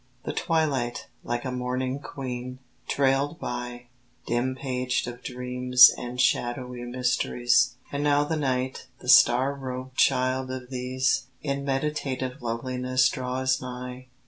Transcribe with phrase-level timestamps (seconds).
[0.23, 2.57] The twilight, like a mourning queen,
[2.87, 3.89] trailed by,
[4.25, 10.49] Dim paged of dreams and shadowy mysteries; And now the night, the star robed child
[10.49, 14.07] of these, In meditative loveliness draws nigh.